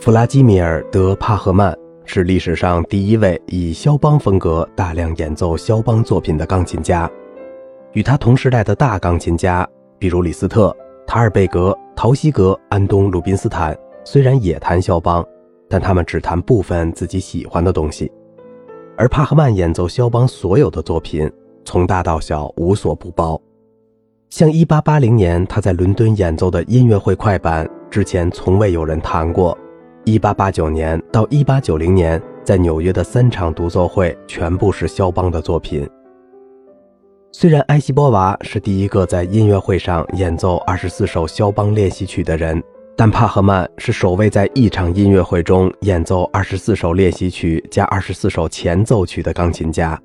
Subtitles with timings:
[0.00, 7.10] 弗拉基米尔·德·帕赫曼是历史上第一位以肖邦风格大量演奏肖邦作品的钢琴家。
[7.92, 10.74] 与他同时代的大钢琴家，比如李斯特、
[11.04, 15.26] 塔尔贝格、陶希格、安东·鲁宾斯坦，虽然也弹肖邦，
[15.68, 18.10] 但他们只弹部分自己喜欢的东西。
[18.96, 21.30] 而帕赫曼演奏肖邦所有的作品，
[21.64, 23.38] 从大到小无所不包。
[24.30, 29.58] 像1880年他在伦敦演奏的音乐会快板，之前从未有人弹过
[30.08, 35.88] ；1889年到1890年在纽约的三场独奏会，全部是肖邦的作品。
[37.30, 42.60] 虽然埃希波娃是第一个在音乐会上演奏二十四首肖邦练习曲的人，
[42.96, 50.00] 但帕赫曼是首位在一场音乐会中演奏二十四首练习曲加二十四首前奏曲的钢琴家。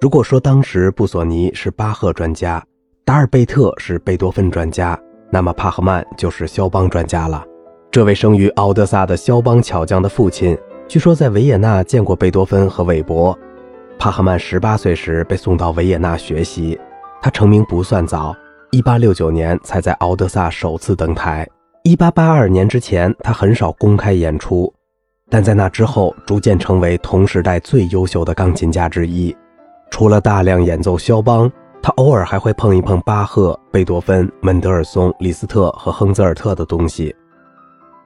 [0.00, 2.64] 如果说当时布索尼是巴赫专家，
[3.04, 4.98] 达尔贝特是贝多芬专家，
[5.30, 7.44] 那么帕赫曼就是肖邦专家了。
[7.96, 10.54] 这位生于敖德萨的肖邦巧匠的父亲，
[10.86, 13.34] 据说在维也纳见过贝多芬和韦伯。
[13.98, 16.78] 帕赫曼十八岁时被送到维也纳学习，
[17.22, 18.36] 他成名不算早，
[18.70, 21.48] 一八六九年才在敖德萨首次登台。
[21.84, 24.70] 一八八二年之前，他很少公开演出，
[25.30, 29.34] 但在那之后，逐渐成为同时代最优秀的钢琴家之一。
[29.90, 31.50] 除了大量演奏肖邦。
[31.82, 37.14] 他偶尔还会碰一碰巴赫、贝多芬、门德尔松、李斯特和亨泽尔特的东西。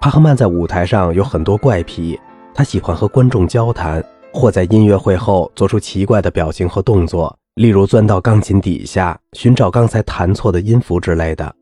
[0.00, 2.18] 帕赫曼在舞台上有很多怪癖，
[2.54, 11.54] 他喜欢和观众交谈，或在音乐会后做出奇怪的表情和动作，例如钻到钢琴底下寻找刚才弹错的音符之类的。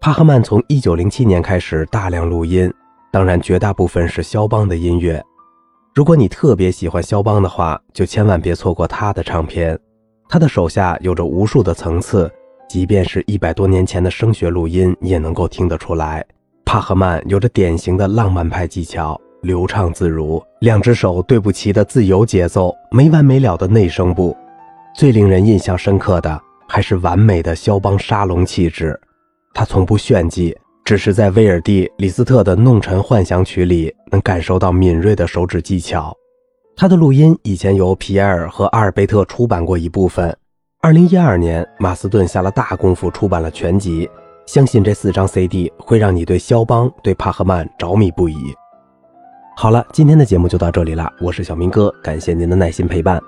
[0.00, 2.72] 帕赫曼从1907年开始大量录音，
[3.12, 5.22] 当然绝大部分是肖邦的音乐。
[5.94, 9.78] 如果你特别喜欢肖邦的话，就千万别错过他的唱片。
[10.26, 12.32] 他的手下有着无数的层次，
[12.66, 16.24] 即便是一百多年前的声学录音，你也能够听得出来。
[16.72, 24.34] 帕赫曼有着典型的浪漫派技巧，流畅自如，两只手对不齐的自由节奏，没完没了的内声部。
[24.96, 28.98] 最令人印象深刻的还是完美的肖邦沙龙气质。
[29.52, 36.16] 他从不炫技，只是在威尔第、李斯特的《弄臣幻想曲》里能感受到敏锐的手指技巧。
[36.74, 40.34] 他的录音以前由皮埃尔和阿尔贝特出版过一部分。
[40.80, 44.08] 二零一二年，马斯顿下了大功夫出版了全集。
[44.46, 48.36] 相信这四张 CD 会让你对肖邦、对帕赫曼着迷不已。
[49.56, 53.20] 好了，今天的节目就到这里了，我是小明哥，感谢您的耐心陪伴。